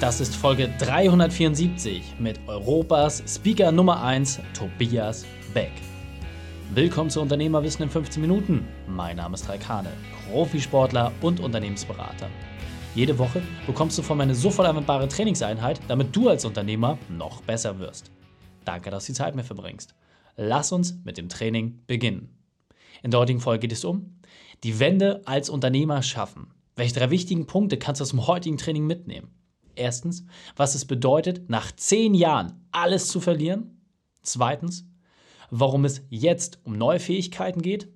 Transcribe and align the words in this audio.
Das 0.00 0.18
ist 0.18 0.34
Folge 0.34 0.70
374 0.78 2.14
mit 2.18 2.40
Europas 2.46 3.22
Speaker 3.28 3.70
Nummer 3.70 4.02
1, 4.02 4.40
Tobias 4.54 5.26
Beck. 5.52 5.72
Willkommen 6.72 7.10
zu 7.10 7.20
Unternehmerwissen 7.20 7.82
in 7.82 7.90
15 7.90 8.22
Minuten. 8.22 8.66
Mein 8.88 9.18
Name 9.18 9.34
ist 9.34 9.46
Raikane, 9.46 9.92
Profisportler 10.32 11.12
und 11.20 11.40
Unternehmensberater. 11.40 12.30
Jede 12.94 13.18
Woche 13.18 13.42
bekommst 13.66 13.98
du 13.98 14.02
von 14.02 14.16
mir 14.16 14.22
eine 14.22 14.34
sofort 14.34 14.68
anwendbare 14.68 15.06
Trainingseinheit, 15.06 15.82
damit 15.86 16.16
du 16.16 16.30
als 16.30 16.46
Unternehmer 16.46 16.96
noch 17.10 17.42
besser 17.42 17.78
wirst. 17.78 18.10
Danke, 18.64 18.88
dass 18.88 19.04
du 19.04 19.12
die 19.12 19.18
Zeit 19.18 19.34
mir 19.34 19.44
verbringst. 19.44 19.94
Lass 20.34 20.72
uns 20.72 20.94
mit 21.04 21.18
dem 21.18 21.28
Training 21.28 21.82
beginnen. 21.86 22.38
In 23.02 23.10
der 23.10 23.20
heutigen 23.20 23.40
Folge 23.40 23.68
geht 23.68 23.72
es 23.72 23.84
um 23.84 24.18
die 24.64 24.80
Wende 24.80 25.20
als 25.26 25.50
Unternehmer 25.50 26.02
schaffen. 26.02 26.54
Welche 26.74 26.94
drei 26.94 27.10
wichtigen 27.10 27.46
Punkte 27.46 27.76
kannst 27.76 28.00
du 28.00 28.04
aus 28.04 28.10
dem 28.10 28.26
heutigen 28.26 28.56
Training 28.56 28.86
mitnehmen? 28.86 29.34
Erstens, 29.80 30.26
was 30.56 30.74
es 30.74 30.84
bedeutet, 30.84 31.48
nach 31.48 31.72
zehn 31.72 32.14
Jahren 32.14 32.66
alles 32.70 33.08
zu 33.08 33.18
verlieren. 33.18 33.80
Zweitens, 34.22 34.86
warum 35.50 35.84
es 35.84 36.02
jetzt 36.10 36.60
um 36.64 36.76
neue 36.76 37.00
Fähigkeiten 37.00 37.62
geht. 37.62 37.88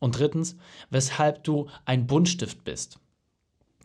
Und 0.00 0.18
drittens, 0.18 0.56
weshalb 0.90 1.44
du 1.44 1.68
ein 1.84 2.06
Buntstift 2.06 2.64
bist. 2.64 2.98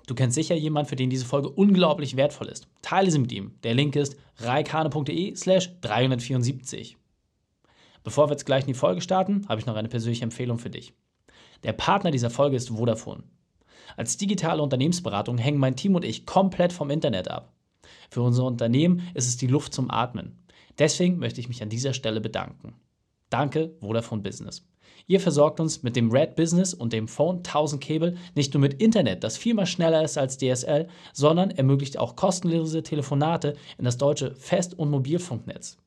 Du 0.08 0.16
kennst 0.16 0.36
sicher 0.36 0.56
jemanden, 0.56 0.90
für 0.90 0.96
den 0.96 1.10
diese 1.10 1.26
Folge 1.26 1.50
unglaublich 1.50 2.18
wertvoll 2.18 2.48
ist. 2.48 2.68
Teile 2.82 3.12
sie 3.12 3.20
mit 3.20 3.32
ihm. 3.32 3.56
Der 3.64 3.74
Link 3.74 3.96
ist 3.96 4.18
reikane.de 4.38 5.36
slash 5.36 5.72
374. 5.82 6.98
Bevor 8.04 8.28
wir 8.28 8.32
jetzt 8.32 8.46
gleich 8.46 8.64
in 8.64 8.68
die 8.68 8.74
Folge 8.74 9.02
starten, 9.02 9.46
habe 9.48 9.60
ich 9.60 9.68
noch 9.68 9.76
eine 9.76 9.90
persönliche 9.90 10.24
Empfehlung 10.24 10.58
für 10.58 10.70
dich. 10.70 10.94
Der 11.64 11.74
Partner 11.74 12.12
dieser 12.12 12.30
Folge 12.30 12.56
ist 12.56 12.70
Vodafone. 12.70 13.24
Als 13.98 14.18
digitale 14.18 14.62
Unternehmensberatung 14.62 15.38
hängen 15.38 15.60
mein 15.60 15.76
Team 15.76 15.96
und 15.96 16.06
ich 16.06 16.26
komplett 16.26 16.74
vom 16.74 16.90
Internet 16.90 17.30
ab. 17.30 17.54
Für 18.10 18.22
unser 18.22 18.46
Unternehmen 18.46 19.02
ist 19.14 19.28
es 19.28 19.38
die 19.38 19.48
Luft 19.48 19.74
zum 19.74 19.90
Atmen. 19.90 20.38
Deswegen 20.80 21.18
möchte 21.18 21.40
ich 21.40 21.48
mich 21.48 21.62
an 21.62 21.70
dieser 21.70 21.94
Stelle 21.94 22.22
bedanken. 22.22 22.76
Danke, 23.30 23.76
Vodafone 23.80 24.22
Business. 24.22 24.68
Ihr 25.08 25.20
versorgt 25.20 25.60
uns 25.60 25.84
mit 25.84 25.96
dem 25.96 26.12
Red 26.12 26.36
Business 26.36 26.74
und 26.74 26.94
dem 26.94 27.08
Phone 27.08 27.38
1000 27.38 27.84
Cable 27.84 28.16
nicht 28.36 28.54
nur 28.54 28.62
mit 28.62 28.82
Internet, 28.82 29.24
das 29.24 29.38
viermal 29.38 29.66
schneller 29.66 30.04
ist 30.04 30.18
als 30.18 30.38
DSL, 30.38 30.88
sondern 31.14 31.52
ermöglicht 31.52 31.98
auch 31.98 32.16
kostenlose 32.16 32.84
Telefonate 32.84 33.56
in 33.78 33.86
das 33.86 33.98
deutsche 33.98 34.36
Fest- 34.36 34.78
und 34.78 34.92
Mobilfunknetz. 34.92 35.78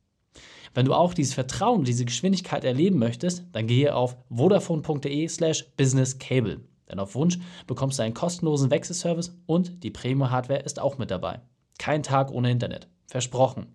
Wenn 0.74 0.86
du 0.86 0.94
auch 0.94 1.14
dieses 1.14 1.34
Vertrauen 1.34 1.84
diese 1.84 2.04
Geschwindigkeit 2.04 2.64
erleben 2.64 2.98
möchtest, 2.98 3.44
dann 3.52 3.66
gehe 3.66 3.94
auf 3.94 4.16
vodafone.de/slash 4.28 5.66
businesscable. 5.76 6.60
Denn 6.90 6.98
auf 6.98 7.14
Wunsch 7.14 7.38
bekommst 7.66 7.98
du 7.98 8.02
einen 8.02 8.14
kostenlosen 8.14 8.70
Wechselservice 8.70 9.36
und 9.46 9.82
die 9.82 9.90
Premium-Hardware 9.90 10.60
ist 10.60 10.80
auch 10.80 10.98
mit 10.98 11.10
dabei. 11.10 11.40
Kein 11.78 12.02
Tag 12.02 12.30
ohne 12.30 12.50
Internet. 12.50 12.88
Versprochen. 13.06 13.66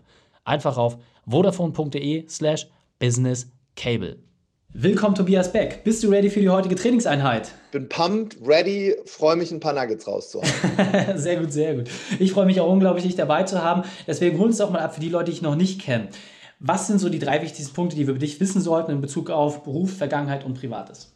Einfach 0.43 0.77
auf 0.77 0.97
vodafone.de 1.27 2.27
slash 2.27 2.67
businesscable. 2.99 4.17
Willkommen 4.71 5.15
Tobias 5.15 5.51
Beck. 5.51 5.83
Bist 5.83 6.03
du 6.03 6.09
ready 6.09 6.29
für 6.29 6.41
die 6.41 6.49
heutige 6.49 6.75
Trainingseinheit? 6.75 7.51
Bin 7.71 7.89
pumped, 7.89 8.37
ready, 8.45 8.95
freue 9.05 9.35
mich 9.35 9.51
ein 9.51 9.59
paar 9.59 9.73
Nuggets 9.73 10.07
rauszuhauen. 10.07 10.47
sehr 11.15 11.37
gut, 11.37 11.51
sehr 11.51 11.75
gut. 11.75 11.89
Ich 12.19 12.33
freue 12.33 12.45
mich 12.45 12.61
auch 12.61 12.71
unglaublich, 12.71 13.03
dich 13.03 13.15
dabei 13.15 13.43
zu 13.43 13.63
haben. 13.63 13.81
Deswegen 14.05 14.37
hol 14.37 14.45
uns 14.45 14.57
doch 14.57 14.69
mal 14.69 14.81
ab 14.81 14.93
für 14.93 15.01
die 15.01 15.09
Leute, 15.09 15.31
die 15.31 15.37
ich 15.37 15.41
noch 15.41 15.55
nicht 15.55 15.81
kenne. 15.81 16.09
Was 16.59 16.85
sind 16.85 16.99
so 16.99 17.09
die 17.09 17.17
drei 17.17 17.41
wichtigsten 17.41 17.73
Punkte, 17.73 17.95
die 17.95 18.05
wir 18.05 18.11
über 18.11 18.19
dich 18.19 18.39
wissen 18.39 18.61
sollten 18.61 18.91
in 18.91 19.01
Bezug 19.01 19.31
auf 19.31 19.63
Beruf, 19.63 19.97
Vergangenheit 19.97 20.45
und 20.45 20.53
Privates? 20.53 21.13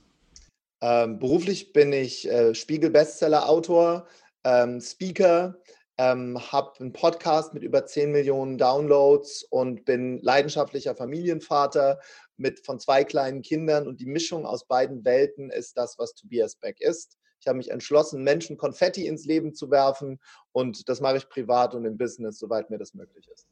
Ähm, 0.84 1.18
beruflich 1.18 1.72
bin 1.72 1.94
ich 1.94 2.30
äh, 2.30 2.54
Spiegel-Bestseller-Autor, 2.54 4.06
ähm, 4.44 4.82
Speaker, 4.82 5.56
ähm, 5.98 6.38
habe 6.52 6.78
einen 6.82 6.92
Podcast 6.92 7.54
mit 7.54 7.64
über 7.64 7.86
10 7.86 8.12
Millionen 8.12 8.58
Downloads 8.58 9.44
und 9.44 9.86
bin 9.86 10.20
leidenschaftlicher 10.22 10.94
Familienvater 10.94 12.02
mit 12.36 12.66
von 12.66 12.82
zwei 12.82 13.06
kleinen 13.06 13.44
Kindern 13.44 13.88
und 13.88 14.02
die 14.02 14.06
Mischung 14.06 14.46
aus 14.46 14.68
beiden 14.68 15.06
Welten 15.06 15.52
ist 15.52 15.78
das, 15.78 15.98
was 15.98 16.16
Tobias 16.16 16.58
Beck 16.58 16.82
ist. 16.82 17.18
Ich 17.44 17.48
habe 17.48 17.58
mich 17.58 17.72
entschlossen, 17.72 18.24
Menschen 18.24 18.56
Konfetti 18.56 19.06
ins 19.06 19.26
Leben 19.26 19.54
zu 19.54 19.70
werfen 19.70 20.20
und 20.54 20.88
das 20.88 21.02
mache 21.02 21.18
ich 21.18 21.28
privat 21.28 21.76
und 21.76 21.84
im 21.84 21.98
Business, 21.98 22.40
soweit 22.40 22.70
mir 22.70 22.78
das 22.78 22.94
möglich 22.94 23.28
ist. 23.34 23.48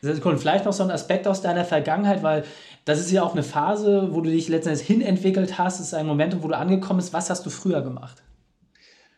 Sehr 0.00 0.16
cool. 0.24 0.38
Vielleicht 0.38 0.64
noch 0.64 0.72
so 0.72 0.82
ein 0.82 0.90
Aspekt 0.90 1.28
aus 1.28 1.42
deiner 1.42 1.66
Vergangenheit, 1.66 2.22
weil 2.22 2.44
das 2.86 3.00
ist 3.00 3.10
ja 3.10 3.22
auch 3.22 3.32
eine 3.32 3.42
Phase, 3.42 4.08
wo 4.12 4.22
du 4.22 4.30
dich 4.30 4.48
letztendlich 4.48 4.86
hinentwickelt 4.86 5.58
hast. 5.58 5.78
Es 5.78 5.88
ist 5.88 5.94
ein 5.94 6.06
Moment, 6.06 6.42
wo 6.42 6.48
du 6.48 6.56
angekommen 6.56 7.00
bist. 7.00 7.12
Was 7.12 7.28
hast 7.28 7.44
du 7.44 7.50
früher 7.50 7.82
gemacht? 7.82 8.22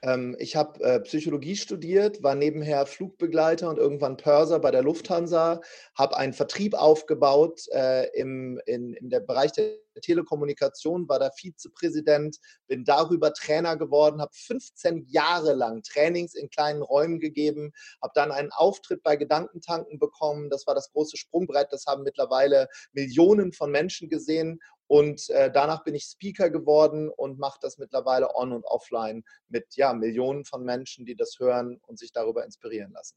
Ähm, 0.06 0.36
ich 0.38 0.54
habe 0.54 0.80
äh, 0.84 1.00
Psychologie 1.00 1.56
studiert, 1.56 2.22
war 2.22 2.36
nebenher 2.36 2.86
Flugbegleiter 2.86 3.68
und 3.68 3.78
irgendwann 3.78 4.16
Pörser 4.16 4.60
bei 4.60 4.70
der 4.70 4.82
Lufthansa, 4.82 5.60
habe 5.96 6.16
einen 6.16 6.32
Vertrieb 6.32 6.74
aufgebaut 6.74 7.62
äh, 7.72 8.06
im 8.18 8.60
in, 8.66 8.94
in 8.94 9.10
der 9.10 9.20
Bereich 9.20 9.52
der 9.52 9.74
Telekommunikation, 10.00 11.08
war 11.08 11.18
da 11.18 11.30
Vizepräsident, 11.30 12.36
bin 12.68 12.84
darüber 12.84 13.32
Trainer 13.32 13.76
geworden, 13.76 14.20
habe 14.20 14.32
15 14.32 15.06
Jahre 15.08 15.54
lang 15.54 15.82
Trainings 15.82 16.34
in 16.34 16.50
kleinen 16.50 16.82
Räumen 16.82 17.18
gegeben, 17.18 17.72
habe 18.00 18.12
dann 18.14 18.30
einen 18.30 18.52
Auftritt 18.52 19.02
bei 19.02 19.16
Gedankentanken 19.16 19.98
bekommen. 19.98 20.50
Das 20.50 20.66
war 20.66 20.74
das 20.74 20.92
große 20.92 21.16
Sprungbrett, 21.16 21.68
das 21.72 21.86
haben 21.86 22.02
mittlerweile 22.02 22.68
Millionen 22.92 23.52
von 23.52 23.70
Menschen 23.72 24.08
gesehen 24.08 24.60
und 24.86 25.28
äh, 25.30 25.50
danach 25.52 25.84
bin 25.84 25.94
ich 25.94 26.04
Speaker 26.04 26.50
geworden 26.50 27.08
und 27.08 27.38
mache 27.38 27.58
das 27.60 27.78
mittlerweile 27.78 28.34
on 28.34 28.52
und 28.52 28.64
offline 28.64 29.24
mit 29.48 29.74
ja, 29.76 29.92
Millionen 29.92 30.44
von 30.44 30.64
Menschen, 30.64 31.06
die 31.06 31.16
das 31.16 31.38
hören 31.38 31.80
und 31.86 31.98
sich 31.98 32.12
darüber 32.12 32.44
inspirieren 32.44 32.92
lassen. 32.92 33.16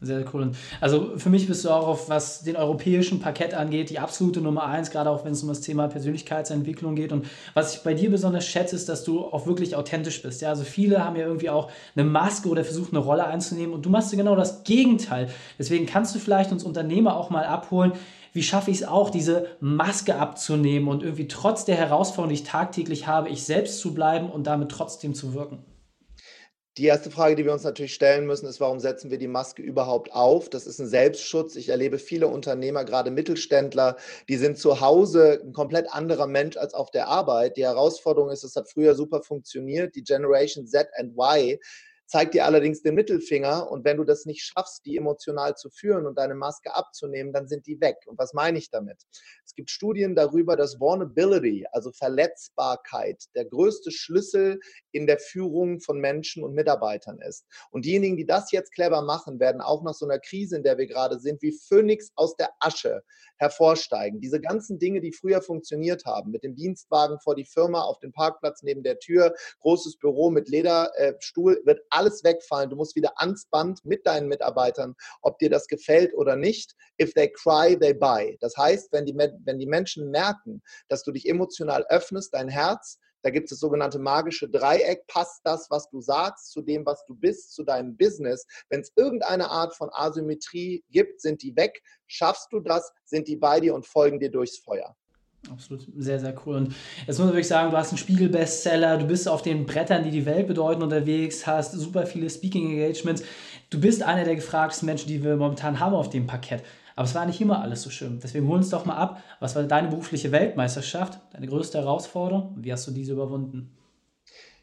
Sehr 0.00 0.24
cool. 0.32 0.52
Also 0.80 1.14
für 1.16 1.28
mich 1.28 1.48
bist 1.48 1.64
du 1.64 1.70
auch 1.70 1.88
auf, 1.88 2.08
was 2.08 2.44
den 2.44 2.54
europäischen 2.54 3.18
Parkett 3.18 3.52
angeht, 3.52 3.90
die 3.90 3.98
absolute 3.98 4.40
Nummer 4.40 4.64
eins, 4.64 4.92
gerade 4.92 5.10
auch 5.10 5.24
wenn 5.24 5.32
es 5.32 5.42
um 5.42 5.48
das 5.48 5.60
Thema 5.60 5.88
Persönlichkeitsentwicklung 5.88 6.94
geht. 6.94 7.10
Und 7.10 7.26
was 7.54 7.74
ich 7.74 7.82
bei 7.82 7.94
dir 7.94 8.08
besonders 8.08 8.46
schätze, 8.46 8.76
ist, 8.76 8.88
dass 8.88 9.02
du 9.02 9.24
auch 9.24 9.46
wirklich 9.48 9.74
authentisch 9.74 10.22
bist. 10.22 10.40
Ja, 10.40 10.50
also 10.50 10.62
viele 10.62 11.04
haben 11.04 11.16
ja 11.16 11.26
irgendwie 11.26 11.50
auch 11.50 11.72
eine 11.96 12.04
Maske 12.04 12.48
oder 12.48 12.62
versuchen 12.62 12.96
eine 12.96 13.04
Rolle 13.04 13.26
einzunehmen 13.26 13.74
und 13.74 13.86
du 13.86 13.90
machst 13.90 14.12
genau 14.12 14.36
das 14.36 14.62
Gegenteil. 14.62 15.30
Deswegen 15.58 15.86
kannst 15.86 16.14
du 16.14 16.20
vielleicht 16.20 16.52
uns 16.52 16.62
Unternehmer 16.62 17.16
auch 17.16 17.30
mal 17.30 17.44
abholen, 17.44 17.92
wie 18.32 18.42
schaffe 18.42 18.70
ich 18.70 18.78
es 18.78 18.88
auch, 18.88 19.10
diese 19.10 19.46
Maske 19.60 20.16
abzunehmen 20.16 20.88
und 20.88 21.02
irgendwie 21.02 21.28
trotz 21.28 21.64
der 21.64 21.76
Herausforderungen, 21.76 22.34
die 22.34 22.42
ich 22.42 22.48
tagtäglich 22.48 23.06
habe, 23.06 23.28
ich 23.28 23.44
selbst 23.44 23.80
zu 23.80 23.94
bleiben 23.94 24.30
und 24.30 24.46
damit 24.46 24.70
trotzdem 24.70 25.14
zu 25.14 25.34
wirken? 25.34 25.64
Die 26.78 26.86
erste 26.86 27.10
Frage, 27.10 27.34
die 27.34 27.44
wir 27.44 27.52
uns 27.52 27.64
natürlich 27.64 27.92
stellen 27.92 28.24
müssen, 28.24 28.46
ist, 28.46 28.60
warum 28.60 28.78
setzen 28.78 29.10
wir 29.10 29.18
die 29.18 29.26
Maske 29.26 29.62
überhaupt 29.62 30.12
auf? 30.12 30.48
Das 30.48 30.64
ist 30.64 30.78
ein 30.78 30.86
Selbstschutz. 30.86 31.56
Ich 31.56 31.70
erlebe 31.70 31.98
viele 31.98 32.28
Unternehmer, 32.28 32.84
gerade 32.84 33.10
Mittelständler, 33.10 33.96
die 34.28 34.36
sind 34.36 34.58
zu 34.58 34.80
Hause 34.80 35.40
ein 35.42 35.52
komplett 35.52 35.92
anderer 35.92 36.28
Mensch 36.28 36.56
als 36.56 36.74
auf 36.74 36.92
der 36.92 37.08
Arbeit. 37.08 37.56
Die 37.56 37.64
Herausforderung 37.64 38.30
ist, 38.30 38.44
es 38.44 38.54
hat 38.54 38.70
früher 38.70 38.94
super 38.94 39.22
funktioniert. 39.22 39.96
Die 39.96 40.04
Generation 40.04 40.68
Z 40.68 40.86
and 40.96 41.16
Y 41.18 41.58
zeigt 42.08 42.32
dir 42.32 42.46
allerdings 42.46 42.82
den 42.82 42.94
Mittelfinger 42.94 43.70
und 43.70 43.84
wenn 43.84 43.98
du 43.98 44.04
das 44.04 44.24
nicht 44.24 44.42
schaffst, 44.42 44.86
die 44.86 44.96
emotional 44.96 45.56
zu 45.56 45.68
führen 45.68 46.06
und 46.06 46.16
deine 46.16 46.34
Maske 46.34 46.74
abzunehmen, 46.74 47.34
dann 47.34 47.48
sind 47.48 47.66
die 47.66 47.80
weg. 47.82 47.98
Und 48.06 48.18
was 48.18 48.32
meine 48.32 48.56
ich 48.56 48.70
damit? 48.70 48.96
Es 49.44 49.54
gibt 49.54 49.70
Studien 49.70 50.14
darüber, 50.14 50.56
dass 50.56 50.80
Vulnerability, 50.80 51.66
also 51.72 51.92
Verletzbarkeit, 51.92 53.24
der 53.34 53.44
größte 53.44 53.90
Schlüssel 53.90 54.58
in 54.90 55.06
der 55.06 55.18
Führung 55.18 55.80
von 55.80 56.00
Menschen 56.00 56.42
und 56.42 56.54
Mitarbeitern 56.54 57.20
ist. 57.20 57.44
Und 57.70 57.84
diejenigen, 57.84 58.16
die 58.16 58.26
das 58.26 58.52
jetzt 58.52 58.72
clever 58.72 59.02
machen, 59.02 59.38
werden 59.38 59.60
auch 59.60 59.82
nach 59.82 59.94
so 59.94 60.06
einer 60.06 60.18
Krise, 60.18 60.56
in 60.56 60.62
der 60.62 60.78
wir 60.78 60.86
gerade 60.86 61.18
sind, 61.18 61.42
wie 61.42 61.52
Phönix 61.52 62.10
aus 62.14 62.36
der 62.36 62.50
Asche 62.60 63.02
hervorsteigen. 63.36 64.20
Diese 64.20 64.40
ganzen 64.40 64.78
Dinge, 64.78 65.00
die 65.00 65.12
früher 65.12 65.42
funktioniert 65.42 66.06
haben, 66.06 66.30
mit 66.30 66.42
dem 66.42 66.56
Dienstwagen 66.56 67.20
vor 67.20 67.34
die 67.34 67.44
Firma, 67.44 67.82
auf 67.82 67.98
dem 67.98 68.12
Parkplatz 68.12 68.62
neben 68.62 68.82
der 68.82 68.98
Tür, 68.98 69.34
großes 69.60 69.98
Büro 69.98 70.30
mit 70.30 70.48
Lederstuhl, 70.48 71.60
wird 71.64 71.80
alles 71.98 72.22
wegfallen. 72.24 72.70
Du 72.70 72.76
musst 72.76 72.94
wieder 72.96 73.20
ans 73.20 73.46
Band 73.50 73.84
mit 73.84 74.06
deinen 74.06 74.28
Mitarbeitern, 74.28 74.94
ob 75.22 75.38
dir 75.38 75.50
das 75.50 75.66
gefällt 75.66 76.14
oder 76.14 76.36
nicht. 76.36 76.74
If 77.00 77.12
they 77.14 77.30
cry, 77.30 77.76
they 77.78 77.92
buy. 77.92 78.36
Das 78.40 78.56
heißt, 78.56 78.92
wenn 78.92 79.04
die, 79.04 79.16
wenn 79.16 79.58
die 79.58 79.66
Menschen 79.66 80.10
merken, 80.10 80.62
dass 80.88 81.02
du 81.02 81.12
dich 81.12 81.28
emotional 81.28 81.84
öffnest, 81.88 82.32
dein 82.34 82.48
Herz, 82.48 82.98
da 83.22 83.30
gibt 83.30 83.46
es 83.46 83.50
das 83.50 83.60
sogenannte 83.60 83.98
magische 83.98 84.48
Dreieck. 84.48 85.04
Passt 85.08 85.40
das, 85.44 85.68
was 85.70 85.88
du 85.90 86.00
sagst, 86.00 86.52
zu 86.52 86.62
dem, 86.62 86.86
was 86.86 87.04
du 87.06 87.16
bist, 87.16 87.52
zu 87.52 87.64
deinem 87.64 87.96
Business? 87.96 88.46
Wenn 88.68 88.80
es 88.80 88.92
irgendeine 88.94 89.50
Art 89.50 89.74
von 89.74 89.90
Asymmetrie 89.92 90.84
gibt, 90.90 91.20
sind 91.20 91.42
die 91.42 91.56
weg. 91.56 91.82
Schaffst 92.06 92.52
du 92.52 92.60
das, 92.60 92.92
sind 93.04 93.26
die 93.26 93.36
bei 93.36 93.58
dir 93.58 93.74
und 93.74 93.86
folgen 93.86 94.20
dir 94.20 94.30
durchs 94.30 94.58
Feuer. 94.58 94.96
Absolut, 95.50 95.86
sehr, 95.96 96.18
sehr 96.20 96.34
cool. 96.44 96.56
Und 96.56 96.74
jetzt 97.06 97.18
muss 97.18 97.26
man 97.26 97.28
wirklich 97.28 97.48
sagen, 97.48 97.70
du 97.70 97.76
hast 97.76 97.90
einen 97.90 97.98
Spiegel-Bestseller, 97.98 98.98
du 98.98 99.06
bist 99.06 99.28
auf 99.28 99.42
den 99.42 99.66
Brettern, 99.66 100.04
die 100.04 100.10
die 100.10 100.26
Welt 100.26 100.46
bedeuten, 100.46 100.82
unterwegs, 100.82 101.46
hast 101.46 101.72
super 101.72 102.06
viele 102.06 102.28
Speaking-Engagements. 102.28 103.22
Du 103.70 103.80
bist 103.80 104.02
einer 104.02 104.24
der 104.24 104.34
gefragtesten 104.34 104.86
Menschen, 104.86 105.08
die 105.08 105.22
wir 105.22 105.36
momentan 105.36 105.80
haben 105.80 105.94
auf 105.94 106.10
dem 106.10 106.26
Parkett. 106.26 106.62
Aber 106.96 107.04
es 107.04 107.14
war 107.14 107.26
nicht 107.26 107.40
immer 107.40 107.62
alles 107.62 107.82
so 107.82 107.90
schön. 107.90 108.18
Deswegen 108.20 108.48
hol 108.48 108.56
uns 108.56 108.70
doch 108.70 108.84
mal 108.84 108.96
ab, 108.96 109.22
was 109.38 109.54
war 109.54 109.62
deine 109.62 109.88
berufliche 109.88 110.32
Weltmeisterschaft, 110.32 111.20
deine 111.32 111.46
größte 111.46 111.78
Herausforderung 111.78 112.54
und 112.56 112.64
wie 112.64 112.72
hast 112.72 112.86
du 112.88 112.90
diese 112.90 113.12
überwunden? 113.12 113.70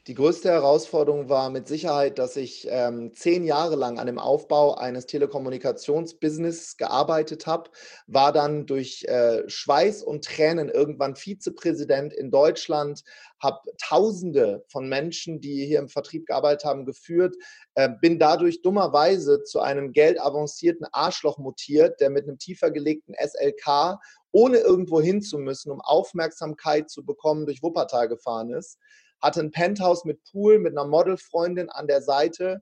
Die 0.07 0.13
größte 0.13 0.49
Herausforderung 0.49 1.29
war 1.29 1.49
mit 1.49 1.67
Sicherheit, 1.67 2.19
dass 2.19 2.35
ich 2.35 2.67
ähm, 2.69 3.15
zehn 3.15 3.43
Jahre 3.43 3.75
lang 3.75 3.97
an 3.97 4.05
dem 4.05 4.19
Aufbau 4.19 4.75
eines 4.75 5.07
Telekommunikationsbusiness 5.07 6.77
gearbeitet 6.77 7.47
habe, 7.47 7.71
war 8.05 8.31
dann 8.31 8.67
durch 8.67 9.03
äh, 9.05 9.49
Schweiß 9.49 10.03
und 10.03 10.23
Tränen 10.23 10.69
irgendwann 10.69 11.15
Vizepräsident 11.15 12.13
in 12.13 12.29
Deutschland, 12.29 13.03
habe 13.39 13.61
Tausende 13.81 14.63
von 14.67 14.87
Menschen, 14.87 15.41
die 15.41 15.65
hier 15.65 15.79
im 15.79 15.89
Vertrieb 15.89 16.27
gearbeitet 16.27 16.65
haben, 16.65 16.85
geführt, 16.85 17.35
äh, 17.73 17.89
bin 17.99 18.19
dadurch 18.19 18.61
dummerweise 18.61 19.41
zu 19.41 19.59
einem 19.59 19.91
geldavancierten 19.91 20.85
Arschloch 20.91 21.39
mutiert, 21.39 21.99
der 21.99 22.11
mit 22.11 22.27
einem 22.27 22.37
tiefer 22.37 22.69
gelegten 22.69 23.15
SLK 23.15 23.97
ohne 24.31 24.57
irgendwo 24.57 25.01
hin 25.01 25.23
zu 25.23 25.39
müssen, 25.39 25.71
um 25.71 25.81
Aufmerksamkeit 25.81 26.91
zu 26.91 27.03
bekommen, 27.03 27.47
durch 27.47 27.63
Wuppertal 27.63 28.07
gefahren 28.07 28.51
ist 28.51 28.77
hatte 29.21 29.39
ein 29.39 29.51
Penthouse 29.51 30.06
mit 30.06 30.23
Pool, 30.31 30.59
mit 30.59 30.77
einer 30.77 30.88
Modelfreundin 30.88 31.69
an 31.69 31.88
der 31.88 32.01
Seite. 32.01 32.62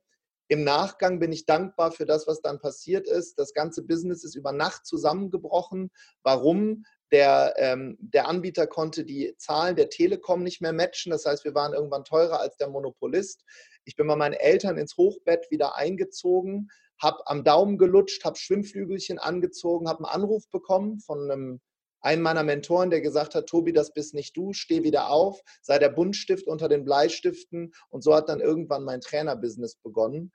Im 0.50 0.64
Nachgang 0.64 1.20
bin 1.20 1.32
ich 1.32 1.46
dankbar 1.46 1.92
für 1.92 2.06
das, 2.06 2.28
was 2.28 2.42
dann 2.42 2.60
passiert 2.60 3.08
ist. 3.08 3.40
Das 3.40 3.54
ganze 3.54 3.84
Business 3.84 4.24
ist 4.24 4.36
über 4.36 4.52
Nacht 4.52 4.86
zusammengebrochen. 4.86 5.90
Warum? 6.22 6.86
Der, 7.12 7.54
ähm, 7.58 7.98
der 8.00 8.28
Anbieter 8.28 8.68
konnte 8.68 9.06
die 9.06 9.36
Zahlen 9.38 9.76
der 9.76 9.90
Telekom 9.90 10.44
nicht 10.44 10.62
mehr 10.62 10.74
matchen. 10.74 11.12
Das 11.12 11.26
heißt, 11.26 11.44
wir 11.44 11.54
waren 11.54 11.74
irgendwann 11.74 12.04
teurer 12.04 12.40
als 12.40 12.58
der 12.58 12.70
Monopolist. 12.70 13.44
Ich 13.86 13.96
bin 13.96 14.08
bei 14.08 14.16
meinen 14.16 14.34
Eltern 14.34 14.78
ins 14.78 14.98
Hochbett 14.98 15.50
wieder 15.52 15.76
eingezogen, 15.76 16.70
habe 17.02 17.26
am 17.28 17.44
Daumen 17.44 17.78
gelutscht, 17.78 18.24
habe 18.26 18.38
Schwimmflügelchen 18.38 19.20
angezogen, 19.20 19.88
habe 19.88 20.06
einen 20.06 20.24
Anruf 20.24 20.50
bekommen 20.50 21.00
von 21.00 21.30
einem 21.30 21.62
einen 22.04 22.22
meiner 22.22 22.44
Mentoren, 22.44 22.90
der 22.90 23.02
gesagt 23.02 23.34
hat, 23.34 23.48
Tobi, 23.48 23.74
das 23.74 23.94
bist 23.94 24.14
nicht 24.14 24.36
du, 24.36 24.54
steh 24.54 24.84
wieder 24.84 25.10
auf, 25.10 25.42
sei 25.62 25.80
der 25.80 25.90
Buntstift 25.90 26.48
unter 26.48 26.68
den 26.68 26.84
Bleistiften. 26.84 27.74
Und 27.90 28.04
so 28.04 28.14
hat 28.14 28.30
dann 28.30 28.42
irgendwann 28.42 28.84
mein 28.84 29.02
Trainerbusiness 29.02 29.78
begonnen. 29.78 30.32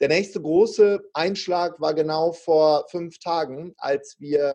Der 0.00 0.08
nächste 0.08 0.40
große 0.40 1.00
Einschlag 1.12 1.80
war 1.80 1.92
genau 1.92 2.32
vor 2.32 2.86
fünf 2.88 3.18
Tagen, 3.18 3.74
als 3.78 4.14
wir, 4.20 4.54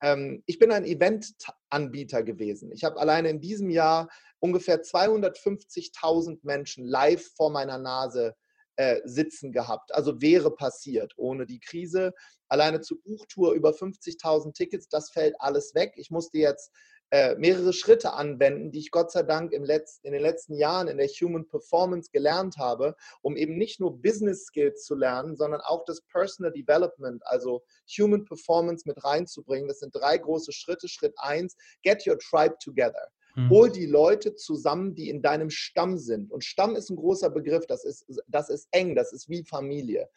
ähm, 0.00 0.44
ich 0.46 0.60
bin 0.60 0.70
ein 0.70 0.84
Eventanbieter 0.84 2.22
gewesen. 2.22 2.70
Ich 2.70 2.84
habe 2.84 3.00
alleine 3.00 3.28
in 3.28 3.40
diesem 3.40 3.68
Jahr 3.68 4.08
ungefähr 4.38 4.82
250.000 4.82 6.38
Menschen 6.42 6.86
live 6.86 7.32
vor 7.34 7.50
meiner 7.50 7.78
Nase 7.78 8.36
äh, 8.76 9.00
sitzen 9.04 9.52
gehabt. 9.52 9.94
Also 9.94 10.20
wäre 10.20 10.50
passiert 10.50 11.14
ohne 11.16 11.46
die 11.46 11.60
Krise. 11.60 12.12
Alleine 12.48 12.80
zur 12.80 13.02
Buchtour 13.02 13.52
über 13.54 13.70
50.000 13.70 14.52
Tickets, 14.54 14.88
das 14.88 15.10
fällt 15.10 15.34
alles 15.40 15.74
weg. 15.74 15.94
Ich 15.96 16.10
musste 16.10 16.38
jetzt 16.38 16.70
äh, 17.10 17.36
mehrere 17.36 17.72
Schritte 17.72 18.14
anwenden, 18.14 18.72
die 18.72 18.80
ich 18.80 18.90
Gott 18.90 19.12
sei 19.12 19.22
Dank 19.22 19.52
im 19.52 19.62
Letz-, 19.62 20.00
in 20.02 20.12
den 20.12 20.22
letzten 20.22 20.54
Jahren 20.54 20.88
in 20.88 20.98
der 20.98 21.06
Human 21.06 21.46
Performance 21.46 22.10
gelernt 22.12 22.58
habe, 22.58 22.96
um 23.22 23.36
eben 23.36 23.56
nicht 23.56 23.78
nur 23.78 24.02
Business 24.02 24.46
Skills 24.46 24.84
zu 24.84 24.96
lernen, 24.96 25.36
sondern 25.36 25.60
auch 25.60 25.84
das 25.84 26.02
Personal 26.02 26.52
Development, 26.52 27.22
also 27.26 27.62
Human 27.96 28.24
Performance 28.24 28.88
mit 28.88 29.02
reinzubringen. 29.04 29.68
Das 29.68 29.78
sind 29.78 29.94
drei 29.94 30.18
große 30.18 30.52
Schritte. 30.52 30.88
Schritt 30.88 31.14
eins, 31.18 31.56
get 31.82 32.06
your 32.06 32.18
tribe 32.18 32.56
together. 32.62 33.08
Mhm. 33.36 33.50
Hol 33.50 33.70
die 33.70 33.86
Leute 33.86 34.34
zusammen, 34.34 34.94
die 34.94 35.10
in 35.10 35.22
deinem 35.22 35.50
Stamm 35.50 35.98
sind. 35.98 36.32
Und 36.32 36.44
Stamm 36.44 36.74
ist 36.74 36.90
ein 36.90 36.96
großer 36.96 37.30
Begriff, 37.30 37.66
das 37.66 37.84
ist, 37.84 38.06
das 38.26 38.48
ist 38.48 38.66
eng, 38.70 38.94
das 38.94 39.12
ist 39.12 39.28
wie 39.28 39.44
Familie. 39.44 40.08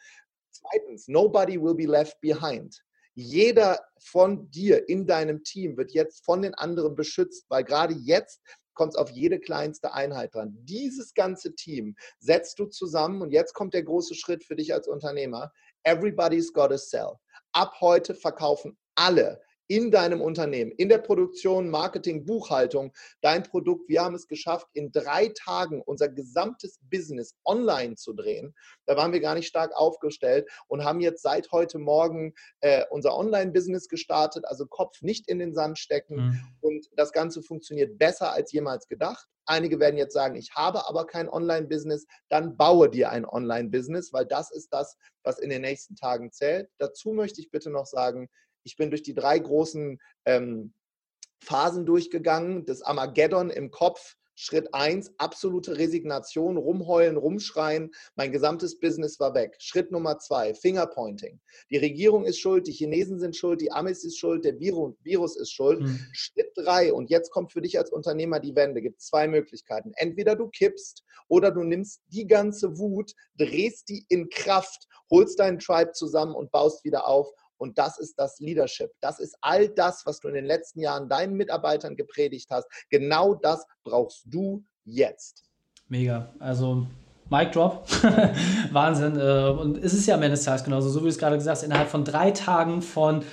Zweitens, 0.50 1.06
nobody 1.06 1.60
will 1.60 1.74
be 1.74 1.86
left 1.86 2.20
behind. 2.20 2.82
Jeder 3.14 3.78
von 3.98 4.50
dir 4.50 4.88
in 4.88 5.06
deinem 5.06 5.44
Team 5.44 5.76
wird 5.76 5.92
jetzt 5.92 6.24
von 6.24 6.42
den 6.42 6.54
anderen 6.54 6.94
beschützt, 6.94 7.44
weil 7.48 7.64
gerade 7.64 7.94
jetzt 7.94 8.40
kommt 8.72 8.94
es 8.94 8.98
auf 8.98 9.10
jede 9.10 9.38
kleinste 9.38 9.92
Einheit 9.92 10.34
dran. 10.34 10.56
Dieses 10.62 11.12
ganze 11.12 11.54
Team 11.54 11.96
setzt 12.18 12.58
du 12.58 12.66
zusammen 12.66 13.20
und 13.20 13.30
jetzt 13.30 13.52
kommt 13.52 13.74
der 13.74 13.82
große 13.82 14.14
Schritt 14.14 14.42
für 14.44 14.56
dich 14.56 14.72
als 14.72 14.88
Unternehmer. 14.88 15.52
Everybody's 15.82 16.52
got 16.52 16.70
to 16.70 16.78
sell. 16.78 17.16
Ab 17.52 17.74
heute 17.80 18.14
verkaufen 18.14 18.78
alle 18.94 19.42
in 19.70 19.92
deinem 19.92 20.20
Unternehmen, 20.20 20.72
in 20.72 20.88
der 20.88 20.98
Produktion, 20.98 21.70
Marketing, 21.70 22.26
Buchhaltung, 22.26 22.92
dein 23.20 23.44
Produkt. 23.44 23.88
Wir 23.88 24.02
haben 24.02 24.16
es 24.16 24.26
geschafft, 24.26 24.66
in 24.72 24.90
drei 24.90 25.28
Tagen 25.28 25.80
unser 25.80 26.08
gesamtes 26.08 26.80
Business 26.90 27.36
online 27.44 27.94
zu 27.94 28.12
drehen. 28.12 28.52
Da 28.86 28.96
waren 28.96 29.12
wir 29.12 29.20
gar 29.20 29.36
nicht 29.36 29.46
stark 29.46 29.70
aufgestellt 29.76 30.50
und 30.66 30.84
haben 30.84 30.98
jetzt 30.98 31.22
seit 31.22 31.52
heute 31.52 31.78
Morgen 31.78 32.34
äh, 32.62 32.84
unser 32.90 33.16
Online-Business 33.16 33.86
gestartet, 33.86 34.44
also 34.44 34.66
Kopf 34.66 35.02
nicht 35.02 35.28
in 35.28 35.38
den 35.38 35.54
Sand 35.54 35.78
stecken. 35.78 36.16
Mhm. 36.16 36.40
Und 36.60 36.86
das 36.96 37.12
Ganze 37.12 37.40
funktioniert 37.40 37.96
besser 37.96 38.32
als 38.32 38.50
jemals 38.50 38.88
gedacht. 38.88 39.28
Einige 39.46 39.78
werden 39.78 39.96
jetzt 39.96 40.14
sagen, 40.14 40.34
ich 40.34 40.52
habe 40.56 40.88
aber 40.88 41.06
kein 41.06 41.28
Online-Business. 41.28 42.06
Dann 42.28 42.56
baue 42.56 42.90
dir 42.90 43.10
ein 43.10 43.24
Online-Business, 43.24 44.12
weil 44.12 44.26
das 44.26 44.50
ist 44.50 44.72
das, 44.72 44.96
was 45.22 45.38
in 45.38 45.50
den 45.50 45.62
nächsten 45.62 45.94
Tagen 45.94 46.32
zählt. 46.32 46.68
Dazu 46.78 47.12
möchte 47.12 47.40
ich 47.40 47.50
bitte 47.52 47.70
noch 47.70 47.86
sagen, 47.86 48.28
ich 48.64 48.76
bin 48.76 48.90
durch 48.90 49.02
die 49.02 49.14
drei 49.14 49.38
großen 49.38 49.98
ähm, 50.24 50.72
Phasen 51.42 51.86
durchgegangen. 51.86 52.64
Das 52.64 52.82
Armageddon 52.82 53.50
im 53.50 53.70
Kopf, 53.70 54.16
Schritt 54.42 54.72
1, 54.72 55.12
absolute 55.18 55.76
Resignation, 55.76 56.56
rumheulen, 56.56 57.18
rumschreien. 57.18 57.90
Mein 58.14 58.32
gesamtes 58.32 58.78
Business 58.78 59.20
war 59.20 59.34
weg. 59.34 59.54
Schritt 59.58 59.90
Nummer 59.90 60.18
2, 60.18 60.54
Fingerpointing. 60.54 61.40
Die 61.70 61.76
Regierung 61.76 62.24
ist 62.24 62.38
schuld, 62.38 62.66
die 62.66 62.72
Chinesen 62.72 63.18
sind 63.18 63.36
schuld, 63.36 63.60
die 63.60 63.70
Amis 63.70 64.02
ist 64.02 64.18
schuld, 64.18 64.46
der 64.46 64.58
Virus 64.58 65.36
ist 65.36 65.52
schuld. 65.52 65.80
Mhm. 65.80 66.00
Schritt 66.12 66.52
3, 66.56 66.94
und 66.94 67.10
jetzt 67.10 67.30
kommt 67.30 67.52
für 67.52 67.60
dich 67.60 67.76
als 67.76 67.90
Unternehmer 67.90 68.40
die 68.40 68.56
Wende, 68.56 68.80
gibt 68.80 69.02
zwei 69.02 69.28
Möglichkeiten. 69.28 69.92
Entweder 69.96 70.36
du 70.36 70.48
kippst 70.48 71.04
oder 71.28 71.50
du 71.50 71.62
nimmst 71.62 72.00
die 72.08 72.26
ganze 72.26 72.78
Wut, 72.78 73.12
drehst 73.36 73.90
die 73.90 74.06
in 74.08 74.30
Kraft, 74.30 74.86
holst 75.10 75.38
deinen 75.38 75.58
Tribe 75.58 75.92
zusammen 75.92 76.34
und 76.34 76.50
baust 76.50 76.82
wieder 76.84 77.06
auf 77.06 77.30
und 77.60 77.78
das 77.78 77.98
ist 77.98 78.18
das 78.18 78.40
Leadership. 78.40 78.90
Das 79.00 79.20
ist 79.20 79.36
all 79.42 79.68
das, 79.68 80.04
was 80.06 80.20
du 80.20 80.28
in 80.28 80.34
den 80.34 80.46
letzten 80.46 80.80
Jahren 80.80 81.08
deinen 81.08 81.34
Mitarbeitern 81.34 81.94
gepredigt 81.94 82.48
hast. 82.50 82.66
Genau 82.88 83.34
das 83.34 83.66
brauchst 83.84 84.22
du 84.26 84.64
jetzt. 84.84 85.44
Mega. 85.88 86.32
Also 86.38 86.86
Mic 87.28 87.52
Drop. 87.52 87.84
Wahnsinn. 88.72 89.16
Äh, 89.18 89.50
und 89.50 89.76
es 89.76 89.92
ist 89.92 90.06
ja 90.06 90.14
am 90.14 90.22
Ende 90.22 90.36
des 90.36 90.44
Tages 90.44 90.64
genauso, 90.64 90.88
so 90.88 91.00
wie 91.00 91.04
du 91.04 91.10
es 91.10 91.18
gerade 91.18 91.36
gesagt 91.36 91.58
hast, 91.58 91.62
innerhalb 91.62 91.88
von 91.88 92.04
drei 92.04 92.30
Tagen 92.30 92.80
von 92.80 93.24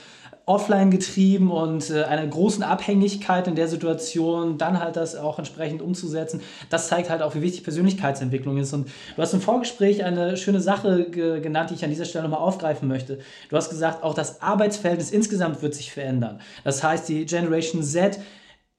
offline 0.48 0.92
getrieben 0.92 1.52
und 1.52 1.90
äh, 1.90 2.04
einer 2.04 2.26
großen 2.26 2.64
Abhängigkeit 2.64 3.50
in 3.50 3.56
der 3.56 3.68
Situation, 3.68 4.58
dann 4.58 4.80
halt 4.80 4.96
das 4.96 5.18
auch 5.18 5.38
entsprechend 5.38 5.82
umzusetzen, 5.82 6.42
das 6.70 6.88
zeigt 6.88 7.10
halt 7.10 7.22
auch, 7.22 7.36
wie 7.36 7.42
wichtig 7.42 7.66
Persönlichkeitsentwicklung 7.66 8.58
ist. 8.58 8.72
Und 8.72 8.88
du 8.88 9.22
hast 9.22 9.34
im 9.34 9.42
Vorgespräch 9.42 10.06
eine 10.06 10.38
schöne 10.38 10.62
Sache 10.62 11.10
ge 11.12 11.42
genannt, 11.42 11.70
die 11.70 11.74
ich 11.76 11.84
an 11.84 11.90
dieser 11.90 12.06
Stelle 12.06 12.24
nochmal 12.24 12.40
aufgreifen 12.40 12.88
möchte. 12.88 13.20
Du 13.50 13.58
hast 13.58 13.70
gesagt, 13.70 14.04
auch 14.04 14.14
das 14.14 14.42
Arbeitsverhältnis 14.42 15.12
insgesamt 15.12 15.62
wird 15.62 15.76
sich 15.76 15.92
verändern. 15.92 16.40
Das 16.64 16.82
heißt, 16.82 17.10
die 17.10 17.26
Generation 17.26 17.84
Z, 17.84 18.18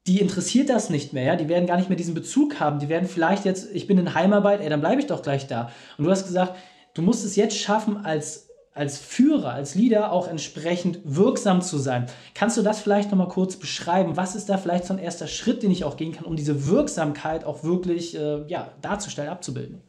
die 0.06 0.22
interessiert 0.22 0.70
das 0.70 0.88
nicht 0.88 1.12
mehr, 1.12 1.24
ja? 1.24 1.36
die 1.36 1.50
werden 1.50 1.66
gar 1.66 1.76
nicht 1.76 1.90
mehr 1.90 1.98
diesen 1.98 2.14
Bezug 2.14 2.60
haben, 2.60 2.78
die 2.78 2.88
werden 2.88 3.06
vielleicht 3.06 3.44
jetzt, 3.44 3.68
ich 3.74 3.86
bin 3.86 3.98
in 3.98 4.14
Heimarbeit, 4.14 4.62
ey, 4.62 4.70
dann 4.70 4.80
bleibe 4.80 5.02
ich 5.02 5.06
doch 5.06 5.20
gleich 5.20 5.46
da. 5.46 5.70
Und 5.98 6.06
du 6.06 6.10
hast 6.10 6.26
gesagt, 6.26 6.54
du 6.94 7.02
musst 7.02 7.26
es 7.26 7.36
jetzt 7.36 7.58
schaffen, 7.58 8.06
als 8.06 8.47
als 8.78 8.98
Führer, 8.98 9.52
als 9.52 9.74
Leader 9.74 10.12
auch 10.12 10.28
entsprechend 10.28 11.00
wirksam 11.04 11.60
zu 11.60 11.78
sein. 11.78 12.06
Kannst 12.34 12.56
du 12.56 12.62
das 12.62 12.80
vielleicht 12.80 13.10
nochmal 13.10 13.28
kurz 13.28 13.56
beschreiben? 13.56 14.16
Was 14.16 14.36
ist 14.36 14.48
da 14.48 14.56
vielleicht 14.56 14.84
so 14.84 14.94
ein 14.94 14.98
erster 14.98 15.26
Schritt, 15.26 15.62
den 15.62 15.70
ich 15.70 15.84
auch 15.84 15.96
gehen 15.96 16.12
kann, 16.12 16.24
um 16.24 16.36
diese 16.36 16.68
Wirksamkeit 16.68 17.44
auch 17.44 17.64
wirklich 17.64 18.16
äh, 18.16 18.46
ja, 18.46 18.70
darzustellen, 18.80 19.30
abzubilden? 19.30 19.82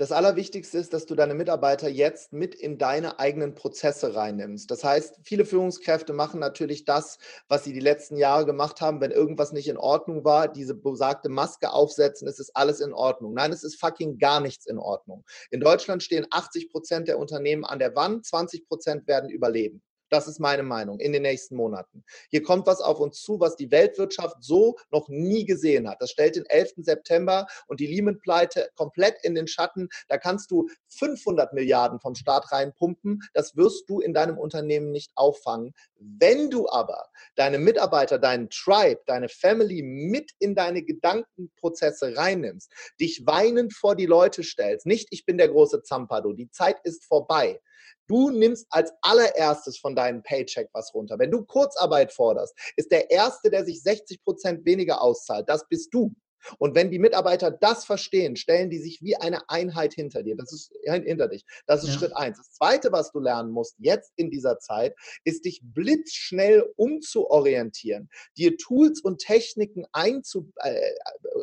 Das 0.00 0.12
Allerwichtigste 0.12 0.78
ist, 0.78 0.94
dass 0.94 1.04
du 1.04 1.14
deine 1.14 1.34
Mitarbeiter 1.34 1.86
jetzt 1.86 2.32
mit 2.32 2.54
in 2.54 2.78
deine 2.78 3.18
eigenen 3.18 3.54
Prozesse 3.54 4.14
reinnimmst. 4.14 4.70
Das 4.70 4.82
heißt, 4.82 5.18
viele 5.24 5.44
Führungskräfte 5.44 6.14
machen 6.14 6.40
natürlich 6.40 6.86
das, 6.86 7.18
was 7.48 7.64
sie 7.64 7.74
die 7.74 7.80
letzten 7.80 8.16
Jahre 8.16 8.46
gemacht 8.46 8.80
haben. 8.80 9.02
Wenn 9.02 9.10
irgendwas 9.10 9.52
nicht 9.52 9.68
in 9.68 9.76
Ordnung 9.76 10.24
war, 10.24 10.48
diese 10.48 10.74
besagte 10.74 11.28
Maske 11.28 11.70
aufsetzen, 11.70 12.26
es 12.28 12.38
ist 12.38 12.56
alles 12.56 12.80
in 12.80 12.94
Ordnung. 12.94 13.34
Nein, 13.34 13.52
es 13.52 13.62
ist 13.62 13.78
fucking 13.78 14.16
gar 14.16 14.40
nichts 14.40 14.64
in 14.64 14.78
Ordnung. 14.78 15.22
In 15.50 15.60
Deutschland 15.60 16.02
stehen 16.02 16.26
80 16.30 16.70
Prozent 16.70 17.06
der 17.06 17.18
Unternehmen 17.18 17.66
an 17.66 17.78
der 17.78 17.94
Wand, 17.94 18.24
20 18.24 18.68
Prozent 18.68 19.06
werden 19.06 19.28
überleben. 19.28 19.82
Das 20.10 20.26
ist 20.26 20.40
meine 20.40 20.64
Meinung 20.64 20.98
in 20.98 21.12
den 21.12 21.22
nächsten 21.22 21.54
Monaten. 21.54 22.04
Hier 22.28 22.42
kommt 22.42 22.66
was 22.66 22.80
auf 22.80 22.98
uns 22.98 23.22
zu, 23.22 23.38
was 23.38 23.56
die 23.56 23.70
Weltwirtschaft 23.70 24.36
so 24.40 24.76
noch 24.90 25.08
nie 25.08 25.44
gesehen 25.44 25.88
hat. 25.88 26.02
Das 26.02 26.10
stellt 26.10 26.34
den 26.34 26.46
11. 26.46 26.72
September 26.78 27.46
und 27.68 27.78
die 27.78 27.86
Lehman-Pleite 27.86 28.70
komplett 28.74 29.16
in 29.22 29.36
den 29.36 29.46
Schatten. 29.46 29.88
Da 30.08 30.18
kannst 30.18 30.50
du 30.50 30.68
500 30.88 31.52
Milliarden 31.52 32.00
vom 32.00 32.16
Staat 32.16 32.50
reinpumpen. 32.50 33.20
Das 33.34 33.56
wirst 33.56 33.88
du 33.88 34.00
in 34.00 34.12
deinem 34.12 34.36
Unternehmen 34.36 34.90
nicht 34.90 35.12
auffangen. 35.14 35.74
Wenn 35.96 36.50
du 36.50 36.68
aber 36.68 37.08
deine 37.36 37.58
Mitarbeiter, 37.58 38.18
deinen 38.18 38.50
Tribe, 38.50 39.00
deine 39.06 39.28
Family 39.28 39.82
mit 39.82 40.32
in 40.40 40.56
deine 40.56 40.82
Gedankenprozesse 40.82 42.16
reinnimmst, 42.16 42.72
dich 43.00 43.26
weinend 43.26 43.74
vor 43.74 43.94
die 43.94 44.06
Leute 44.06 44.42
stellst, 44.42 44.86
nicht 44.86 45.08
ich 45.10 45.24
bin 45.24 45.38
der 45.38 45.48
große 45.48 45.82
Zampado, 45.82 46.32
die 46.32 46.50
Zeit 46.50 46.78
ist 46.82 47.04
vorbei, 47.04 47.60
Du 48.06 48.30
nimmst 48.30 48.66
als 48.70 48.92
allererstes 49.02 49.78
von 49.78 49.94
deinem 49.94 50.22
Paycheck 50.22 50.68
was 50.72 50.92
runter. 50.94 51.18
Wenn 51.18 51.30
du 51.30 51.44
Kurzarbeit 51.44 52.12
forderst, 52.12 52.54
ist 52.76 52.90
der 52.90 53.10
Erste, 53.10 53.50
der 53.50 53.64
sich 53.64 53.82
60 53.82 54.22
Prozent 54.24 54.64
weniger 54.64 55.00
auszahlt, 55.02 55.48
das 55.48 55.66
bist 55.68 55.94
du. 55.94 56.12
Und 56.58 56.74
wenn 56.74 56.90
die 56.90 56.98
Mitarbeiter 56.98 57.50
das 57.50 57.84
verstehen, 57.84 58.36
stellen 58.36 58.70
die 58.70 58.78
sich 58.78 59.02
wie 59.02 59.16
eine 59.16 59.48
Einheit 59.48 59.94
hinter 59.94 60.22
dir. 60.22 60.36
Das 60.36 60.52
ist 60.52 60.72
hinter 60.84 61.28
dich. 61.28 61.44
Das 61.66 61.82
ist 61.82 61.90
ja. 61.90 61.98
Schritt 61.98 62.16
eins. 62.16 62.38
Das 62.38 62.52
zweite, 62.52 62.92
was 62.92 63.12
du 63.12 63.20
lernen 63.20 63.50
musst 63.50 63.76
jetzt 63.78 64.12
in 64.16 64.30
dieser 64.30 64.58
Zeit, 64.58 64.94
ist 65.24 65.44
dich 65.44 65.60
blitzschnell 65.62 66.72
umzuorientieren, 66.76 68.08
dir 68.36 68.56
Tools 68.56 69.00
und 69.00 69.18
Techniken 69.18 69.86
einzu, 69.92 70.50
äh, 70.56 70.80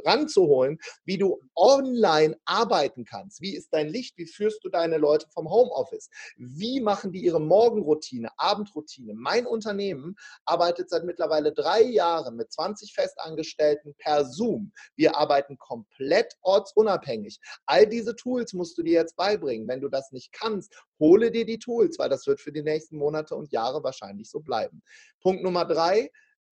ranzuholen, 0.06 0.80
wie 1.06 1.18
du 1.18 1.42
online 1.56 2.38
arbeiten 2.46 3.06
kannst. 3.06 3.42
Wie 3.42 3.56
ist 3.56 3.70
dein 3.72 3.88
Licht? 3.88 4.18
Wie 4.18 4.26
führst 4.26 4.64
du 4.64 4.70
deine 4.70 4.98
Leute 4.98 5.28
vom 5.30 5.50
Homeoffice? 5.50 6.10
Wie 6.38 6.80
machen 6.80 7.12
die 7.12 7.24
ihre 7.24 7.42
Morgenroutine, 7.42 8.30
Abendroutine? 8.38 9.14
Mein 9.14 9.46
Unternehmen 9.46 10.16
arbeitet 10.46 10.90
seit 10.90 11.04
mittlerweile 11.04 11.54
drei 11.54 11.82
Jahren 11.82 12.36
mit 12.36 12.52
20 12.52 12.94
Festangestellten 12.94 13.96
per 13.98 14.26
Zoom. 14.26 14.72
Wir 14.96 15.18
arbeiten 15.18 15.58
komplett 15.58 16.34
ortsunabhängig. 16.42 17.40
All 17.66 17.88
diese 17.88 18.16
Tools 18.16 18.54
musst 18.54 18.78
du 18.78 18.84
dir 18.84 18.94
jetzt 18.94 19.16
beibringen. 19.16 19.68
Wenn 19.68 19.82
du 19.82 19.90
das 19.90 20.12
nicht 20.12 20.32
kannst, 20.32 20.74
hole 21.00 21.32
dir 21.32 21.46
die 21.46 21.60
Tools, 21.60 22.00
weil 22.00 22.10
das 22.10 22.28
wird 22.28 22.42
für 22.42 22.52
die 22.52 22.64
nächsten 22.64 22.98
Monate 22.98 23.36
und 23.36 23.52
Jahre 23.52 23.84
wahrscheinlich 23.84 24.30
so 24.30 24.40
bleiben. 24.40 24.82
Punkt 25.22 25.44
Nummer 25.44 25.66
drei, 25.66 26.10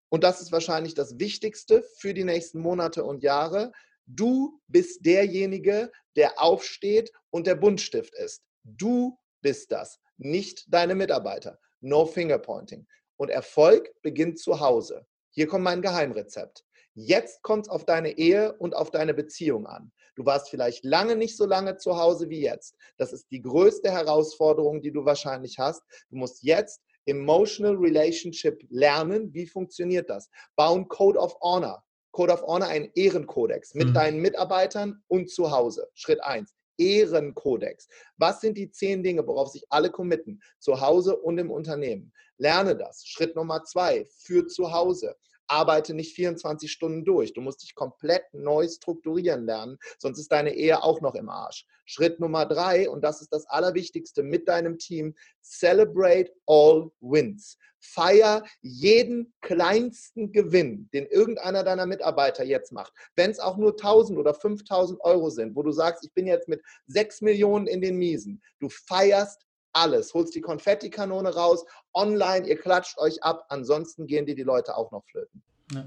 und 0.08 0.22
das 0.24 0.40
ist 0.40 0.52
wahrscheinlich 0.52 0.94
das 0.94 1.18
Wichtigste 1.18 1.82
für 1.98 2.14
die 2.14 2.24
nächsten 2.24 2.60
Monate 2.60 3.04
und 3.04 3.22
Jahre. 3.22 3.72
Du 4.06 4.60
bist 4.68 5.04
derjenige, 5.04 5.90
der 6.14 6.40
aufsteht 6.40 7.12
und 7.30 7.46
der 7.46 7.56
Buntstift 7.56 8.14
ist. 8.14 8.42
Du 8.62 9.18
bist 9.42 9.72
das, 9.72 9.98
nicht 10.16 10.64
deine 10.68 10.94
Mitarbeiter. 10.94 11.58
No 11.80 12.06
Fingerpointing. 12.06 12.86
Und 13.16 13.30
Erfolg 13.30 13.90
beginnt 14.02 14.38
zu 14.38 14.60
Hause. 14.60 15.06
Hier 15.30 15.46
kommt 15.46 15.64
mein 15.64 15.82
Geheimrezept. 15.82 16.64
Jetzt 16.98 17.42
kommt 17.42 17.66
es 17.66 17.68
auf 17.68 17.84
deine 17.84 18.16
Ehe 18.16 18.54
und 18.54 18.74
auf 18.74 18.90
deine 18.90 19.12
Beziehung 19.12 19.66
an. 19.66 19.92
Du 20.14 20.24
warst 20.24 20.48
vielleicht 20.48 20.82
lange 20.82 21.14
nicht 21.14 21.36
so 21.36 21.44
lange 21.44 21.76
zu 21.76 21.98
Hause 21.98 22.30
wie 22.30 22.40
jetzt. 22.40 22.74
Das 22.96 23.12
ist 23.12 23.30
die 23.30 23.42
größte 23.42 23.90
Herausforderung, 23.90 24.80
die 24.80 24.92
du 24.92 25.04
wahrscheinlich 25.04 25.58
hast. 25.58 25.82
Du 26.08 26.16
musst 26.16 26.42
jetzt 26.42 26.80
Emotional 27.04 27.76
Relationship 27.76 28.64
lernen. 28.70 29.32
Wie 29.34 29.46
funktioniert 29.46 30.08
das? 30.08 30.30
Bauen 30.56 30.88
Code 30.88 31.18
of 31.18 31.36
Honor. 31.42 31.84
Code 32.12 32.32
of 32.32 32.42
Honor, 32.44 32.68
ein 32.68 32.90
Ehrenkodex 32.94 33.74
mit 33.74 33.88
mhm. 33.88 33.94
deinen 33.94 34.20
Mitarbeitern 34.20 35.02
und 35.08 35.30
zu 35.30 35.50
Hause. 35.50 35.86
Schritt 35.92 36.24
eins. 36.24 36.54
Ehrenkodex. 36.78 37.88
Was 38.16 38.40
sind 38.40 38.56
die 38.56 38.70
zehn 38.70 39.02
Dinge, 39.02 39.26
worauf 39.26 39.50
sich 39.50 39.66
alle 39.68 39.90
committen? 39.90 40.40
Zu 40.60 40.80
Hause 40.80 41.14
und 41.14 41.36
im 41.36 41.50
Unternehmen. 41.50 42.10
Lerne 42.38 42.74
das. 42.74 43.04
Schritt 43.04 43.36
Nummer 43.36 43.64
zwei. 43.64 44.06
Für 44.18 44.46
zu 44.46 44.72
Hause 44.72 45.14
arbeite 45.48 45.94
nicht 45.94 46.14
24 46.14 46.70
Stunden 46.70 47.04
durch. 47.04 47.32
Du 47.32 47.40
musst 47.40 47.62
dich 47.62 47.74
komplett 47.74 48.22
neu 48.32 48.68
strukturieren 48.68 49.46
lernen, 49.46 49.78
sonst 49.98 50.18
ist 50.18 50.32
deine 50.32 50.54
Ehe 50.54 50.82
auch 50.82 51.00
noch 51.00 51.14
im 51.14 51.28
Arsch. 51.28 51.66
Schritt 51.84 52.20
Nummer 52.20 52.46
drei, 52.46 52.90
und 52.90 53.02
das 53.02 53.20
ist 53.20 53.32
das 53.32 53.46
Allerwichtigste 53.46 54.22
mit 54.22 54.48
deinem 54.48 54.78
Team, 54.78 55.14
celebrate 55.42 56.32
all 56.46 56.90
wins. 57.00 57.58
Feier 57.78 58.44
jeden 58.62 59.32
kleinsten 59.42 60.32
Gewinn, 60.32 60.88
den 60.92 61.06
irgendeiner 61.06 61.62
deiner 61.62 61.86
Mitarbeiter 61.86 62.44
jetzt 62.44 62.72
macht. 62.72 62.92
Wenn 63.14 63.30
es 63.30 63.38
auch 63.38 63.56
nur 63.56 63.72
1000 63.72 64.18
oder 64.18 64.34
5000 64.34 65.00
Euro 65.02 65.30
sind, 65.30 65.54
wo 65.54 65.62
du 65.62 65.70
sagst, 65.70 66.04
ich 66.04 66.12
bin 66.12 66.26
jetzt 66.26 66.48
mit 66.48 66.62
6 66.88 67.20
Millionen 67.20 67.66
in 67.66 67.80
den 67.80 67.96
Miesen. 67.96 68.42
Du 68.58 68.68
feierst 68.68 69.45
alles. 69.76 70.14
Holst 70.14 70.34
die 70.34 70.40
Konfettikanone 70.40 71.34
raus, 71.34 71.64
online, 71.94 72.46
ihr 72.46 72.58
klatscht 72.58 72.98
euch 72.98 73.22
ab, 73.22 73.44
ansonsten 73.48 74.06
gehen 74.06 74.26
dir 74.26 74.34
die 74.34 74.42
Leute 74.42 74.76
auch 74.76 74.90
noch 74.90 75.04
flöten. 75.04 75.42
Ja. 75.72 75.84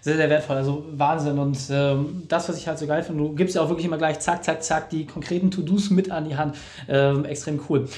Sehr, 0.00 0.16
sehr 0.16 0.28
wertvoll, 0.28 0.56
also 0.56 0.84
Wahnsinn. 0.92 1.38
Und 1.38 1.58
ähm, 1.70 2.24
das, 2.28 2.48
was 2.48 2.58
ich 2.58 2.68
halt 2.68 2.78
so 2.78 2.86
geil 2.86 3.02
finde, 3.02 3.24
du 3.24 3.34
gibst 3.34 3.56
ja 3.56 3.62
auch 3.62 3.70
wirklich 3.70 3.86
immer 3.86 3.96
gleich 3.96 4.20
zack, 4.20 4.44
zack, 4.44 4.62
zack 4.62 4.90
die 4.90 5.06
konkreten 5.06 5.50
To-Dos 5.50 5.88
mit 5.88 6.10
an 6.10 6.28
die 6.28 6.36
Hand. 6.36 6.56
Ähm, 6.88 7.24
extrem 7.24 7.58
cool. 7.70 7.88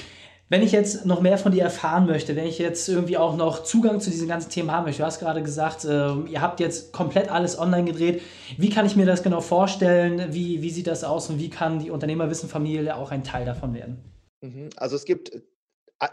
Wenn 0.49 0.63
ich 0.63 0.71
jetzt 0.71 1.05
noch 1.05 1.19
mehr 1.19 1.37
von 1.37 1.51
dir 1.51 1.63
erfahren 1.63 2.05
möchte, 2.05 2.37
wenn 2.37 2.47
ich 2.47 2.57
jetzt 2.57 2.87
irgendwie 2.87 3.17
auch 3.17 3.35
noch 3.35 3.63
Zugang 3.63 3.99
zu 3.99 4.09
diesen 4.09 4.29
ganzen 4.29 4.49
Themen 4.49 4.71
haben 4.71 4.85
möchte, 4.85 5.01
du 5.01 5.05
hast 5.05 5.19
gerade 5.19 5.43
gesagt, 5.43 5.83
äh, 5.83 6.13
ihr 6.29 6.41
habt 6.41 6.61
jetzt 6.61 6.93
komplett 6.93 7.29
alles 7.29 7.59
online 7.59 7.83
gedreht. 7.83 8.21
Wie 8.57 8.69
kann 8.69 8.85
ich 8.85 8.95
mir 8.95 9.05
das 9.05 9.23
genau 9.23 9.41
vorstellen? 9.41 10.33
Wie, 10.33 10.61
wie 10.61 10.69
sieht 10.69 10.87
das 10.87 11.03
aus 11.03 11.29
und 11.29 11.39
wie 11.39 11.49
kann 11.49 11.79
die 11.79 11.91
Unternehmerwissenfamilie 11.91 12.95
auch 12.95 13.11
ein 13.11 13.25
Teil 13.25 13.45
davon 13.45 13.73
werden? 13.73 14.01
Mhm. 14.43 14.69
Also 14.77 14.95
es 14.95 15.05
gibt 15.05 15.31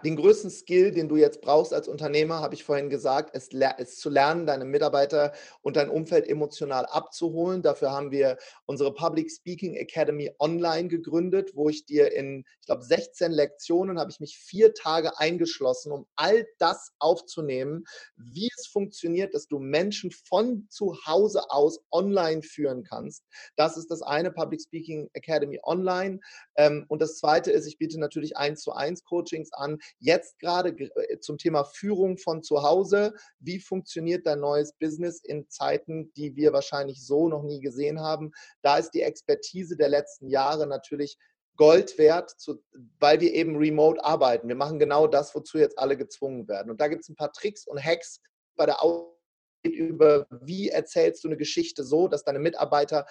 den 0.02 0.16
größten 0.16 0.50
Skill, 0.50 0.92
den 0.92 1.10
du 1.10 1.16
jetzt 1.16 1.42
brauchst 1.42 1.74
als 1.74 1.88
Unternehmer, 1.88 2.40
habe 2.40 2.54
ich 2.54 2.64
vorhin 2.64 2.88
gesagt, 2.88 3.36
ist, 3.36 3.52
ist, 3.52 4.00
zu 4.00 4.08
lernen, 4.08 4.46
deine 4.46 4.64
Mitarbeiter 4.64 5.32
und 5.60 5.76
dein 5.76 5.90
Umfeld 5.90 6.26
emotional 6.26 6.86
abzuholen. 6.86 7.60
Dafür 7.60 7.90
haben 7.90 8.10
wir 8.10 8.38
unsere 8.64 8.94
Public 8.94 9.30
Speaking 9.30 9.74
Academy 9.74 10.30
online 10.38 10.88
gegründet, 10.88 11.50
wo 11.54 11.68
ich 11.68 11.84
dir 11.84 12.12
in, 12.12 12.44
ich 12.60 12.66
glaube, 12.66 12.82
16 12.82 13.30
Lektionen 13.30 13.98
habe 13.98 14.10
ich 14.10 14.20
mich 14.20 14.38
vier 14.38 14.72
Tage 14.72 15.18
eingeschlossen, 15.18 15.92
um 15.92 16.06
all 16.16 16.46
das 16.58 16.92
aufzunehmen, 16.98 17.84
wie 18.16 18.48
es 18.56 18.66
funktioniert, 18.66 19.34
dass 19.34 19.48
du 19.48 19.58
Menschen 19.58 20.10
von 20.10 20.66
zu 20.70 20.96
Hause 21.06 21.50
aus 21.50 21.80
online 21.90 22.40
führen 22.40 22.84
kannst. 22.84 23.22
Das 23.56 23.76
ist 23.76 23.90
das 23.90 24.00
eine, 24.00 24.30
Public 24.30 24.62
Speaking 24.62 25.10
Academy 25.12 25.60
online. 25.62 26.20
Ähm, 26.56 26.86
und 26.88 27.02
das 27.02 27.18
zweite 27.18 27.50
ist, 27.50 27.66
ich 27.66 27.76
biete 27.76 28.00
natürlich 28.00 28.38
eins 28.38 28.62
zu 28.62 28.72
eins 28.72 29.04
Coachings 29.04 29.52
an 29.52 29.73
Jetzt 29.98 30.38
gerade 30.38 30.70
äh, 30.70 31.18
zum 31.20 31.38
Thema 31.38 31.64
Führung 31.64 32.18
von 32.18 32.42
zu 32.42 32.62
Hause. 32.62 33.14
Wie 33.38 33.58
funktioniert 33.58 34.26
dein 34.26 34.40
neues 34.40 34.72
Business 34.74 35.22
in 35.22 35.48
Zeiten, 35.48 36.12
die 36.14 36.36
wir 36.36 36.52
wahrscheinlich 36.52 37.04
so 37.04 37.28
noch 37.28 37.42
nie 37.42 37.60
gesehen 37.60 38.00
haben? 38.00 38.32
Da 38.62 38.78
ist 38.78 38.90
die 38.90 39.02
Expertise 39.02 39.76
der 39.76 39.88
letzten 39.88 40.28
Jahre 40.28 40.66
natürlich 40.66 41.18
Gold 41.56 41.98
wert, 41.98 42.30
zu, 42.30 42.62
weil 42.98 43.20
wir 43.20 43.32
eben 43.32 43.56
remote 43.56 44.04
arbeiten. 44.04 44.48
Wir 44.48 44.56
machen 44.56 44.78
genau 44.78 45.06
das, 45.06 45.34
wozu 45.34 45.58
jetzt 45.58 45.78
alle 45.78 45.96
gezwungen 45.96 46.48
werden. 46.48 46.70
Und 46.70 46.80
da 46.80 46.88
gibt 46.88 47.02
es 47.02 47.08
ein 47.08 47.16
paar 47.16 47.32
Tricks 47.32 47.66
und 47.66 47.82
Hacks 47.82 48.20
bei 48.56 48.66
der 48.66 48.82
Aus 48.82 49.14
über, 49.62 50.26
wie 50.42 50.68
erzählst 50.68 51.24
du 51.24 51.28
eine 51.28 51.38
Geschichte 51.38 51.84
so, 51.84 52.08
dass 52.08 52.24
deine 52.24 52.38
Mitarbeiter 52.38 53.06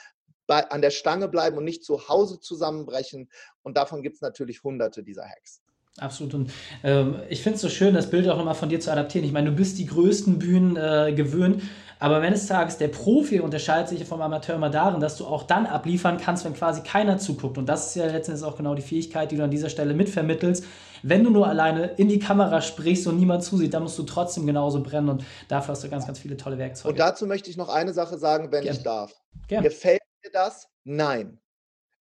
bei, 0.46 0.70
an 0.70 0.82
der 0.82 0.92
Stange 0.92 1.28
bleiben 1.28 1.58
und 1.58 1.64
nicht 1.64 1.84
zu 1.84 2.10
Hause 2.10 2.40
zusammenbrechen. 2.40 3.30
Und 3.64 3.78
davon 3.78 4.04
gibt 4.04 4.16
es 4.16 4.22
natürlich 4.22 4.64
hunderte 4.64 5.04
dieser 5.04 5.28
Hacks. 5.28 5.63
Absolut. 6.00 6.34
Und 6.34 6.52
ähm, 6.84 7.18
ich 7.30 7.44
finde 7.44 7.58
es 7.58 7.62
so 7.62 7.70
schön, 7.70 7.94
das 7.94 8.10
Bild 8.10 8.28
auch 8.28 8.38
nochmal 8.38 8.56
von 8.56 8.70
dir 8.70 8.80
zu 8.80 8.92
adaptieren. 8.92 9.26
Ich 9.28 9.32
meine, 9.32 9.52
du 9.52 9.56
bist 9.56 9.78
die 9.78 9.86
größten 9.86 10.40
Bühnen 10.40 10.76
äh, 10.76 11.14
gewöhnt, 11.16 11.62
aber 12.00 12.22
wenn 12.24 12.34
es 12.34 12.48
Tages 12.48 12.78
der 12.78 12.88
Profi 12.88 13.40
unterscheidet 13.40 13.90
sich 13.90 14.04
vom 14.04 14.20
Amateur 14.20 14.56
immer 14.56 14.72
darin, 14.72 15.00
dass 15.00 15.18
du 15.18 15.26
auch 15.26 15.44
dann 15.44 15.68
abliefern 15.68 16.18
kannst, 16.18 16.46
wenn 16.46 16.56
quasi 16.56 16.82
keiner 16.82 17.20
zuguckt. 17.20 17.60
Und 17.60 17.68
das 17.68 17.88
ist 17.88 17.96
ja 17.96 18.08
letztendlich 18.08 18.44
auch 18.44 18.58
genau 18.58 18.74
die 18.74 18.82
Fähigkeit, 18.82 19.32
die 19.32 19.38
du 19.38 19.44
an 19.44 19.52
dieser 19.52 19.70
Stelle 19.70 19.94
mitvermittelst. 19.94 20.66
Wenn 21.04 21.24
du 21.24 21.30
nur 21.30 21.48
alleine 21.48 21.92
in 21.98 22.10
die 22.10 22.20
Kamera 22.20 22.62
sprichst 22.62 23.06
und 23.06 23.20
niemand 23.20 23.44
zusieht, 23.44 23.76
dann 23.76 23.84
musst 23.84 24.00
du 24.00 24.04
trotzdem 24.04 24.48
genauso 24.48 24.82
brennen 24.82 25.10
und 25.10 25.24
dafür 25.48 25.74
hast 25.74 25.84
du 25.84 25.90
ganz, 25.90 26.08
ganz 26.08 26.18
viele 26.18 26.38
tolle 26.38 26.58
Werkzeuge. 26.58 26.92
Und 26.92 27.00
dazu 27.00 27.28
möchte 27.28 27.52
ich 27.52 27.58
noch 27.58 27.70
eine 27.70 27.94
Sache 27.94 28.18
sagen, 28.18 28.52
wenn 28.52 28.64
Gern. 28.64 28.76
ich 28.76 28.84
darf. 28.84 29.14
Gern. 29.48 29.64
Gefällt 29.64 30.02
dir 30.26 30.32
das? 30.32 30.70
Nein 30.86 31.40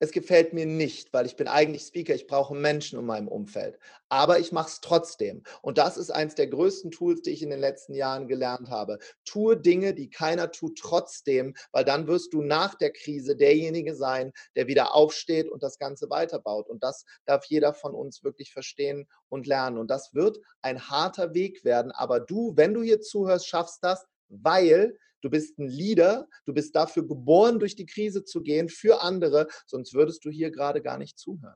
es 0.02 0.12
gefällt 0.12 0.52
mir 0.52 0.66
nicht, 0.66 1.14
weil 1.14 1.28
ich 1.28 1.36
bin 1.36 1.48
eigentlich 1.48 1.84
Speaker, 1.84 2.16
ich 2.16 2.26
brauche 2.26 2.56
Menschen 2.56 2.98
in 2.98 3.06
meinem 3.06 3.28
Umfeld. 3.28 3.78
Aber 4.10 4.40
ich 4.40 4.52
mache 4.52 4.70
es 4.70 4.82
trotzdem. 4.82 5.44
Und 5.62 5.78
das 5.78 5.96
ist 5.96 6.10
eines 6.10 6.34
der 6.34 6.48
größten 6.48 6.90
Tools, 6.90 7.22
die 7.22 7.30
ich 7.30 7.44
in 7.44 7.52
den 7.52 7.60
letzten 7.60 7.94
Jahren 7.94 8.28
gelernt 8.28 8.72
habe. 8.72 8.98
Tue 9.26 9.58
Dinge, 9.58 9.94
die 9.94 10.10
keiner 10.10 10.52
tut, 10.52 10.80
trotzdem, 10.80 11.54
weil 11.72 11.86
dann 11.86 12.08
wirst 12.08 12.34
du 12.34 12.42
nach 12.42 12.74
der 12.74 12.92
Krise 12.92 13.36
derjenige 13.36 13.94
sein, 13.94 14.34
der 14.56 14.66
wieder 14.66 14.96
aufsteht 14.96 15.48
und 15.48 15.62
das 15.62 15.78
Ganze 15.78 16.10
weiterbaut. 16.10 16.68
Und 16.68 16.82
das 16.84 17.06
darf 17.26 17.46
jeder 17.46 17.76
von 17.76 17.94
uns 17.94 18.24
wirklich 18.24 18.52
verstehen 18.52 19.08
und 19.30 19.46
lernen. 19.46 19.78
Und 19.78 19.92
das 19.92 20.16
wird 20.16 20.40
ein 20.64 20.90
harter 20.90 21.36
Weg 21.36 21.64
werden. 21.64 21.92
Aber 21.92 22.20
du, 22.20 22.54
wenn 22.56 22.74
du 22.74 22.82
hier 22.82 23.02
zuhörst, 23.02 23.48
schaffst 23.48 23.84
das, 23.84 24.04
weil 24.30 24.98
Du 25.22 25.30
bist 25.30 25.58
ein 25.60 25.68
Leader, 25.68 26.28
du 26.46 26.54
bist 26.54 26.76
dafür 26.76 27.08
geboren, 27.08 27.60
durch 27.60 27.76
die 27.76 27.86
Krise 27.86 28.24
zu 28.24 28.42
gehen 28.42 28.70
für 28.70 29.02
andere, 29.02 29.48
sonst 29.66 29.94
würdest 29.94 30.26
du 30.26 30.30
hier 30.30 30.52
gerade 30.52 30.82
gar 30.82 30.98
nicht 30.98 31.18
zuhören. 31.18 31.56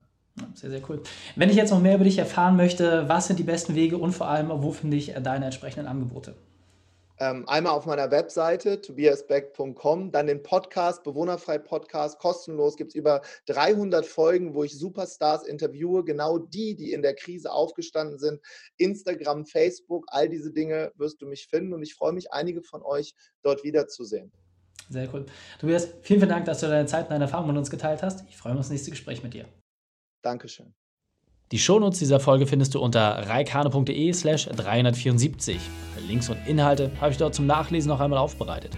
Sehr, 0.54 0.70
sehr 0.70 0.82
cool. 0.90 1.02
Wenn 1.36 1.50
ich 1.50 1.56
jetzt 1.56 1.72
noch 1.72 1.82
mehr 1.82 1.96
über 1.96 2.04
dich 2.04 2.18
erfahren 2.18 2.58
möchte, 2.58 3.08
was 3.08 3.28
sind 3.28 3.40
die 3.40 3.44
besten 3.44 3.74
Wege 3.76 3.98
und 3.98 4.12
vor 4.12 4.28
allem, 4.28 4.50
wo 4.50 4.72
finde 4.72 4.98
ich 4.98 5.14
deine 5.24 5.46
entsprechenden 5.46 5.88
Angebote? 5.88 6.36
Ähm, 7.20 7.48
einmal 7.48 7.74
auf 7.74 7.86
meiner 7.86 8.12
Webseite 8.12 8.82
tobiasbeck.com, 8.82 10.12
dann 10.12 10.28
den 10.28 10.44
Podcast, 10.44 11.04
Bewohnerfrei 11.04 11.58
Podcast, 11.58 12.20
kostenlos. 12.20 12.76
Gibt 12.76 12.92
es 12.92 12.96
über 12.96 13.22
300 13.46 14.06
Folgen, 14.06 14.54
wo 14.54 14.64
ich 14.64 14.78
Superstars 14.78 15.46
interviewe, 15.46 16.04
genau 16.04 16.38
die, 16.38 16.76
die 16.76 16.92
in 16.92 17.02
der 17.02 17.16
Krise 17.16 17.52
aufgestanden 17.52 18.20
sind. 18.20 18.42
Instagram, 18.78 19.46
Facebook, 19.46 20.06
all 20.10 20.28
diese 20.28 20.52
Dinge 20.52 20.92
wirst 20.96 21.22
du 21.22 21.28
mich 21.28 21.48
finden 21.48 21.74
und 21.74 21.84
ich 21.84 21.96
freue 21.96 22.14
mich, 22.14 22.34
einige 22.34 22.62
von 22.62 22.84
euch 22.84 23.14
dort 23.44 23.64
wiederzusehen. 23.64 24.32
Sehr 24.90 25.12
cool. 25.14 25.26
Tobias, 25.60 25.86
vielen, 26.02 26.20
vielen 26.20 26.30
Dank, 26.30 26.46
dass 26.46 26.60
du 26.60 26.68
deine 26.68 26.86
Zeit 26.86 27.06
und 27.06 27.12
deine 27.12 27.24
Erfahrungen 27.24 27.50
mit 27.50 27.58
uns 27.58 27.70
geteilt 27.70 28.04
hast. 28.04 28.24
Ich 28.30 28.38
freue 28.38 28.54
mich 28.54 28.60
auf 28.60 28.66
das 28.66 28.72
nächste 28.72 28.92
Gespräch 28.92 29.24
mit 29.24 29.34
dir. 29.34 29.46
Dankeschön. 30.22 30.74
Die 31.52 31.60
Shownotes 31.60 32.00
dieser 32.00 32.20
Folge 32.20 32.48
findest 32.48 32.74
du 32.74 32.80
unter 32.80 33.28
reikane.de 33.30 34.14
slash 34.14 34.48
374. 34.48 35.60
Links 36.08 36.28
und 36.28 36.38
Inhalte 36.48 36.92
habe 37.00 37.12
ich 37.12 37.18
dort 37.18 37.36
zum 37.36 37.46
Nachlesen 37.46 37.90
noch 37.90 38.00
einmal 38.00 38.18
aufbereitet. 38.18 38.76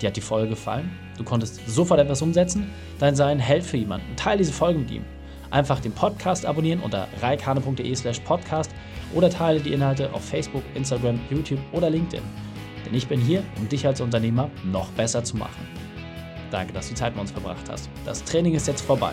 Dir 0.00 0.06
hat 0.06 0.16
die 0.16 0.22
Folge 0.22 0.48
gefallen? 0.48 0.90
Du 1.18 1.24
konntest 1.24 1.60
sofort 1.68 2.00
etwas 2.00 2.22
umsetzen? 2.22 2.70
Dein 2.98 3.14
Sein 3.14 3.38
hält 3.38 3.62
für 3.62 3.76
jemanden. 3.76 4.16
Teile 4.16 4.38
diese 4.38 4.54
Folge 4.54 4.78
mit 4.78 4.90
ihm. 4.90 5.04
Einfach 5.50 5.80
den 5.80 5.92
Podcast 5.92 6.46
abonnieren 6.46 6.80
unter 6.80 7.08
reikane.de 7.20 7.94
slash 7.94 8.20
podcast 8.20 8.70
oder 9.14 9.28
teile 9.28 9.60
die 9.60 9.74
Inhalte 9.74 10.10
auf 10.14 10.24
Facebook, 10.24 10.62
Instagram, 10.74 11.20
YouTube 11.30 11.60
oder 11.72 11.90
LinkedIn. 11.90 12.24
Denn 12.86 12.94
ich 12.94 13.06
bin 13.06 13.20
hier, 13.20 13.42
um 13.58 13.68
dich 13.68 13.86
als 13.86 14.00
Unternehmer 14.00 14.50
noch 14.64 14.88
besser 14.92 15.24
zu 15.24 15.36
machen. 15.36 15.68
Danke, 16.50 16.72
dass 16.72 16.88
du 16.88 16.94
Zeit 16.94 17.12
mit 17.12 17.20
uns 17.20 17.32
verbracht 17.32 17.68
hast. 17.70 17.90
Das 18.06 18.24
Training 18.24 18.54
ist 18.54 18.66
jetzt 18.66 18.80
vorbei. 18.80 19.12